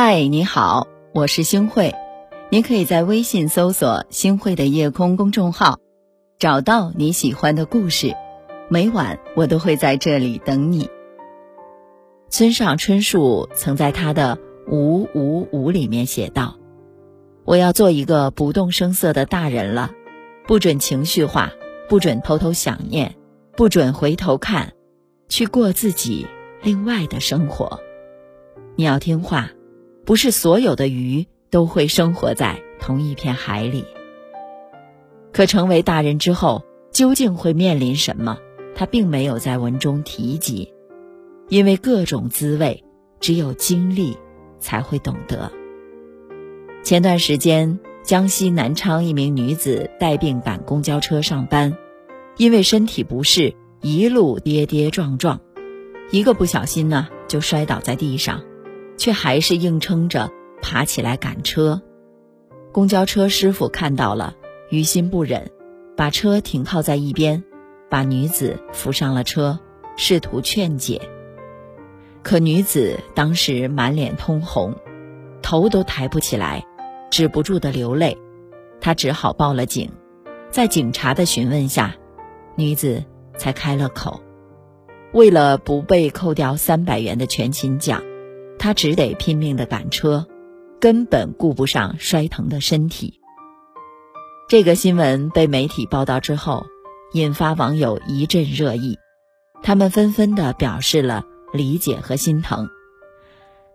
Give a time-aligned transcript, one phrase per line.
[0.00, 1.92] 嗨，你好，我是星慧。
[2.50, 5.80] 您可以在微信搜索“星慧的夜空”公众号，
[6.38, 8.14] 找到你喜欢的故事。
[8.68, 10.88] 每晚我都会在这里等你。
[12.30, 14.38] 村上春树曾在他的
[14.70, 16.58] 《五五五》里面写道
[17.44, 19.90] ：“我要做一个不动声色的大人了，
[20.46, 21.50] 不准情绪化，
[21.88, 23.16] 不准偷偷想念，
[23.56, 24.74] 不准回头看，
[25.28, 26.28] 去过自己
[26.62, 27.80] 另外的生活。
[28.76, 29.50] 你要听话。”
[30.08, 33.84] 不是所有的鱼都会生活在同一片海里。
[35.34, 38.38] 可成为大人之后，究竟会面临什么？
[38.74, 40.72] 他并没有在文中提及，
[41.50, 42.82] 因为各种滋味，
[43.20, 44.16] 只有经历
[44.58, 45.52] 才会懂得。
[46.82, 51.76] 前段时间，江西南昌一名女子带病赶公交车上班，
[52.38, 55.38] 因为身体不适，一路跌跌撞撞，
[56.10, 58.40] 一个不小心呢，就摔倒在地上。
[58.98, 61.80] 却还是硬撑着爬起来赶车，
[62.72, 64.34] 公交车师傅看到了，
[64.68, 65.50] 于心不忍，
[65.96, 67.42] 把车停靠在一边，
[67.88, 69.58] 把女子扶上了车，
[69.96, 71.00] 试图劝解。
[72.22, 74.74] 可女子当时满脸通红，
[75.40, 76.66] 头都抬不起来，
[77.10, 78.18] 止不住的流泪，
[78.80, 79.90] 他只好报了警。
[80.50, 81.94] 在警察的询问下，
[82.56, 83.04] 女子
[83.36, 84.20] 才开了口，
[85.12, 88.02] 为了不被扣掉三百元的全勤奖。
[88.58, 90.26] 他只得拼命的赶车，
[90.80, 93.20] 根本顾不上摔疼的身体。
[94.48, 96.66] 这个新闻被媒体报道之后，
[97.12, 98.98] 引发网友一阵热议，
[99.62, 102.68] 他们纷纷的表示了理解和心疼。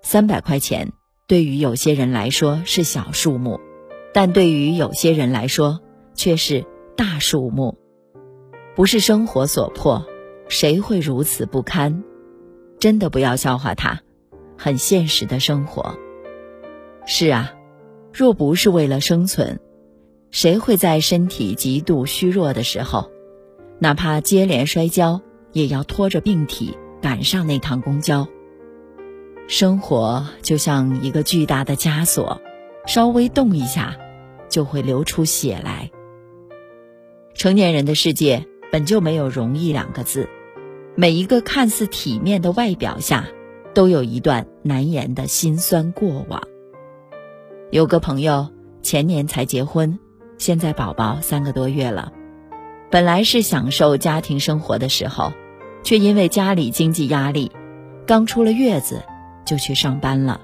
[0.02, 0.92] 三百块钱
[1.28, 3.60] 对于有些人来说是小数目，
[4.14, 5.80] 但对于有些人来说
[6.14, 6.66] 却是
[6.98, 7.78] 大数目。
[8.76, 10.06] 不是生活所迫，
[10.50, 12.04] 谁会如此不堪？
[12.80, 14.03] 真的不要笑话他。
[14.64, 15.98] 很现实的生活。
[17.06, 17.54] 是啊，
[18.14, 19.60] 若不是为了生存，
[20.32, 23.12] 谁会在身体极度虚弱的时候，
[23.80, 25.20] 哪怕接连摔跤，
[25.52, 28.26] 也要拖着病体赶上那趟公交？
[29.50, 32.40] 生活就像一个巨大的枷锁，
[32.88, 33.98] 稍微动一下，
[34.48, 35.92] 就会流出血来。
[37.34, 40.30] 成年人的世界本就没有容易两个字，
[40.96, 43.28] 每一个看似体面的外表下。
[43.76, 46.42] 都有一段难言的辛酸过往。
[47.72, 48.50] 有个朋友
[48.82, 50.00] 前年才结婚，
[50.38, 52.12] 现在宝宝三个多月了。
[52.90, 55.34] 本来是享受家庭生活的时候，
[55.84, 57.52] 却因为家里经济压力，
[58.06, 59.04] 刚出了月子
[59.46, 60.42] 就去上班了，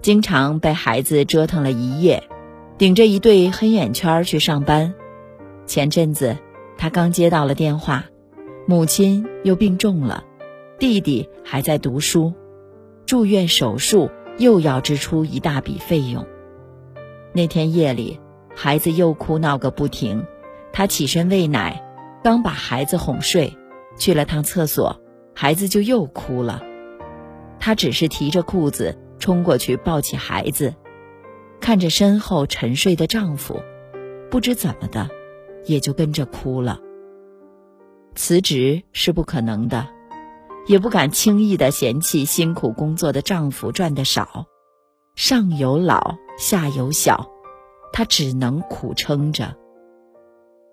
[0.00, 2.22] 经常被孩子折腾了一夜，
[2.78, 4.94] 顶着一对黑眼圈去上班。
[5.66, 6.38] 前阵子
[6.78, 8.06] 他刚接到了电话，
[8.66, 10.24] 母亲又病重了。
[10.78, 12.32] 弟弟还在读书，
[13.12, 16.26] 住院手术又要支出一大笔费用。
[17.34, 18.18] 那天夜里，
[18.56, 20.24] 孩子又哭闹个不停，
[20.72, 21.84] 他起身喂奶，
[22.24, 23.54] 刚把孩子哄睡，
[23.98, 24.98] 去了趟厕所，
[25.34, 26.62] 孩子就又哭了。
[27.60, 30.74] 他只是提着裤子冲过去抱起孩子，
[31.60, 33.60] 看着身后沉睡的丈夫，
[34.30, 35.10] 不知怎么的，
[35.66, 36.80] 也就跟着哭了。
[38.14, 39.86] 辞职是不可能的。
[40.66, 44.46] 也不敢轻易的嫌弃辛苦工作的丈夫赚的少，
[45.16, 47.30] 上有老下有小，
[47.92, 49.56] 她只能苦撑着。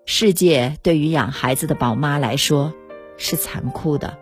[0.06, 2.72] 世界对于养孩子的宝妈来说
[3.16, 4.18] 是残酷的，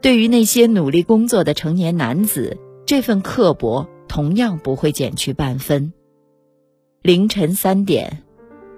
[0.00, 5.92] 对于那些努力工作的成年男子，这份刻薄同样不会减去半分。
[7.02, 8.22] 凌晨三点，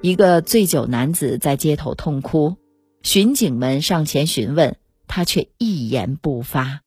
[0.01, 2.57] 一个醉酒男子在街头痛哭，
[3.03, 4.77] 巡警们上前询问。
[5.17, 6.83] 他却一言不发。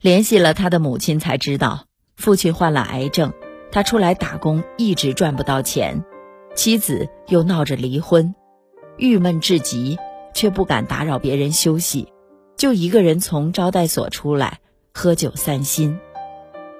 [0.00, 3.32] 联系了他的母亲，才知道父亲患了癌症，
[3.72, 6.04] 他出来打工一直赚不到钱，
[6.54, 8.36] 妻子又闹着离婚，
[8.98, 9.98] 郁闷至极，
[10.32, 12.12] 却不敢打扰别人休息，
[12.56, 14.60] 就一个人从招待所出来
[14.94, 15.98] 喝酒散心。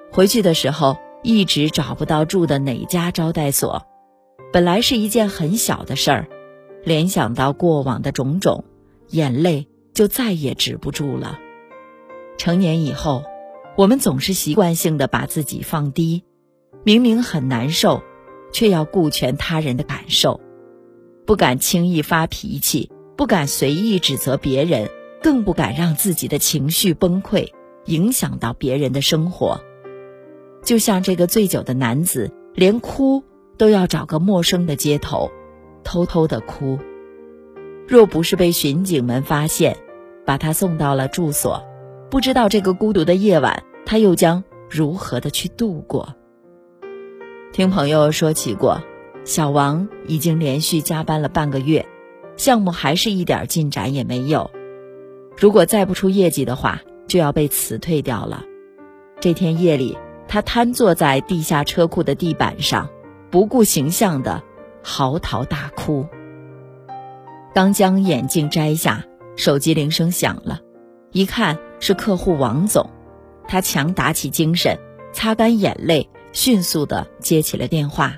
[0.09, 3.85] 回去的时候一直找不到住的哪家招待所，
[4.53, 6.29] 本来是一件很小的事儿，
[6.85, 8.63] 联想到过往的种种，
[9.09, 9.67] 眼泪。
[9.99, 11.39] 就再也止不住了。
[12.37, 13.25] 成年以后，
[13.75, 16.23] 我们总是习惯性的把自己放低，
[16.85, 18.01] 明明很难受，
[18.53, 20.39] 却要顾全他人的感受，
[21.25, 24.89] 不敢轻易发脾气，不敢随意指责别人，
[25.21, 27.49] 更不敢让自己的情绪崩溃，
[27.83, 29.59] 影响到别人的生活。
[30.63, 33.21] 就像这个醉酒的男子，连哭
[33.57, 35.29] 都要找个陌生的街头，
[35.83, 36.79] 偷偷的哭。
[37.85, 39.75] 若不是被巡警们发现，
[40.29, 41.65] 把他送到了住所，
[42.11, 46.13] 不知道这个孤独的夜晚，他又将如何的去度过。
[47.51, 48.79] 听朋友说起过，
[49.25, 51.87] 小王已经连续加班了半个月，
[52.37, 54.51] 项目还是一点进展也没有。
[55.35, 58.43] 如果再不出业绩的话，就要被辞退掉了。
[59.19, 59.97] 这天夜里，
[60.27, 62.87] 他瘫坐在地下车库的地板上，
[63.31, 64.43] 不顾形象的
[64.83, 66.05] 嚎啕大哭。
[67.51, 69.03] 刚将眼镜摘下，
[69.39, 70.59] 手机铃声响了，
[71.13, 72.89] 一看是客户王总，
[73.47, 74.77] 他强打起精神，
[75.13, 78.17] 擦干眼泪，迅速的接起了电话，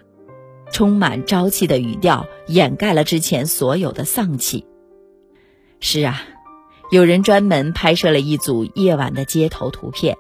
[0.72, 4.66] 充满朝气的语调掩盖了之前所有的丧气。
[5.80, 6.24] 是啊。
[6.90, 10.18] 有人专门拍摄了一组夜晚的街头图片，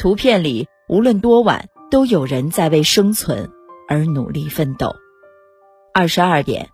[0.00, 3.50] 图片里无论多晚，都有人在为生存
[3.88, 4.96] 而努力奋斗。
[5.94, 6.68] 二十二点，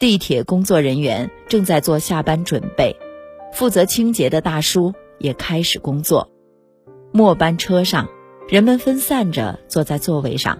[0.00, 2.96] 地铁工作人员正在做下班准备，
[3.52, 6.30] 负责清洁的大叔也开始工作。
[7.12, 8.08] 末班车上，
[8.48, 10.58] 人们分散着坐在座位上，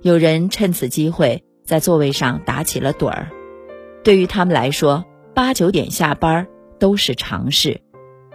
[0.00, 3.28] 有人趁此机会在座位上打起了盹儿。
[4.02, 5.04] 对于他们来说，
[5.34, 6.48] 八九点下班。
[6.78, 7.80] 都是常事，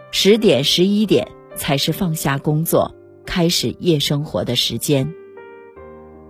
[0.10, 2.95] 十点十一点才是放下工作、
[3.25, 5.13] 开始夜生活的时间。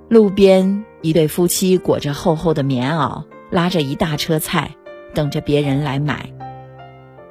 [0.09, 3.25] 路边一对夫妻裹着厚厚的棉袄，
[3.57, 4.75] 拉着一大车菜，
[5.15, 6.31] 等着别人来买。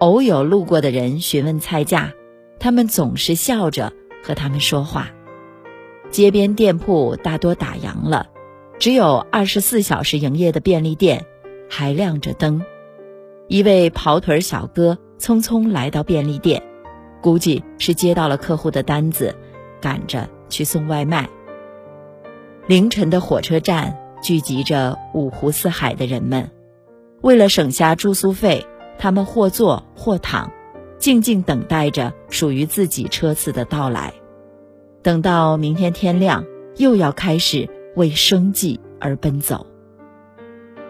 [0.00, 2.14] 偶有路过的人询问菜价，
[2.58, 3.92] 他们总是笑着
[4.24, 5.10] 和他们说话。
[6.10, 8.26] 街边店铺大多打烊了，
[8.80, 11.24] 只有二十四小时营业的便利店
[11.70, 12.60] 还亮着灯。
[13.46, 16.60] 一位跑腿小哥匆匆来到便利店，
[17.22, 19.36] 估计是接到了客户的单子，
[19.80, 21.28] 赶着去送外卖。
[22.66, 23.96] 凌晨的火车站
[24.26, 26.50] 聚集着五湖四海的人们，
[27.20, 28.66] 为了省下住宿费，
[28.98, 30.50] 他们或坐或躺，
[30.98, 34.12] 静静等待着属于自己车次的到来。
[35.00, 36.44] 等到明天天亮，
[36.76, 39.64] 又要开始为生计而奔走。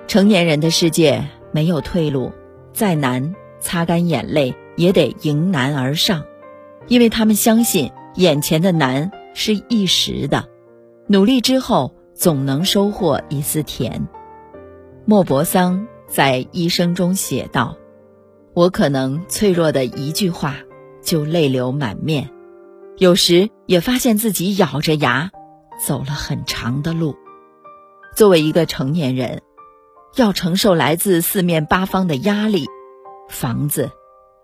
[0.07, 1.23] 成年人的世界
[1.53, 2.33] 没有退路。
[2.73, 6.25] 再难，擦干眼泪也得迎难而上，
[6.89, 10.49] 因为他们相信眼前的难是一时的，
[11.07, 14.09] 努力之后总能收获一丝甜。
[15.05, 17.77] 莫泊桑在《一生》中写道
[18.55, 20.57] ：“我可能脆弱的一句话
[21.03, 22.31] 就泪流满面，
[22.97, 25.31] 有时也发现自己咬着牙
[25.87, 27.15] 走了很长的路。”
[28.17, 29.43] 作为一个成年人。
[30.17, 32.65] 要承受来自四面八方的压力，
[33.29, 33.91] 房子、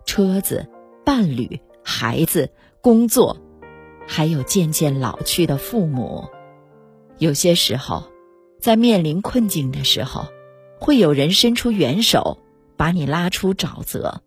[0.05, 0.69] 车子、
[1.03, 2.51] 伴侣、孩子、
[2.83, 3.39] 工作，
[4.07, 6.29] 还有渐渐老去的父母。
[7.23, 8.11] 有些时候，
[8.61, 10.27] 在面临困境的时候，
[10.81, 12.41] 会有人伸出援手，
[12.77, 14.23] 把你拉出沼泽；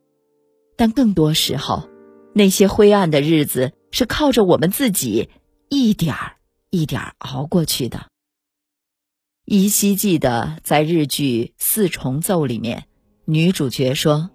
[0.77, 1.89] 但更多时候，
[2.33, 5.27] 那些灰暗的日子是靠着我们自己
[5.68, 6.38] 一点儿
[6.69, 8.06] 一点儿熬过去的。
[9.44, 12.86] 依稀记得，在日剧《四重奏》里面，
[13.25, 14.30] 女主角说：“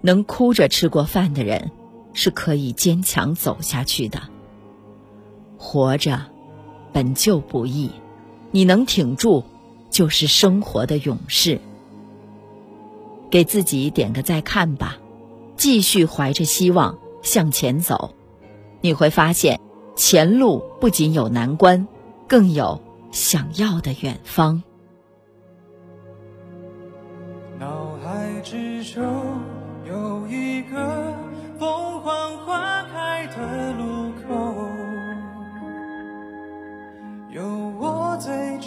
[0.00, 1.70] 能哭着吃过饭的人，
[2.14, 4.22] 是可以坚强走下去的。
[5.58, 6.32] 活着
[6.92, 7.90] 本就不易，
[8.50, 9.44] 你能挺住，
[9.90, 11.60] 就是生活的勇士。
[13.30, 14.98] 给自己点个再看吧，
[15.56, 18.14] 继续怀着希望向前走，
[18.80, 19.60] 你会发现，
[19.96, 21.86] 前路不仅有难关，
[22.28, 22.80] 更有。”
[23.12, 24.62] 想要的远方。
[27.58, 29.02] 脑海之中
[29.84, 30.99] 有一个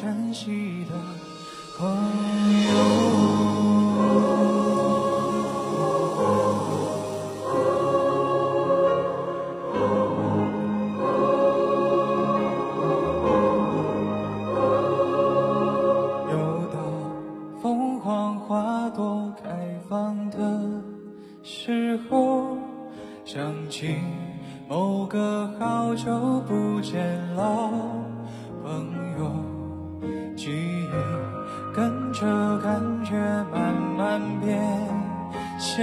[0.03, 0.95] 珍惜的
[1.77, 3.32] 朋友。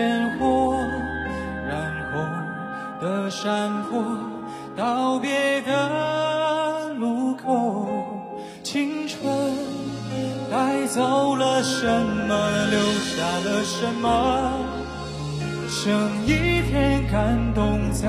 [0.01, 0.79] 烟火
[1.69, 2.17] 染红
[3.03, 4.03] 的山坡，
[4.75, 7.87] 道别的路口，
[8.63, 9.31] 青春
[10.51, 12.35] 带走了什么，
[12.71, 12.81] 留
[13.11, 14.07] 下了什么？
[15.69, 15.93] 剩
[16.27, 18.09] 一片感动在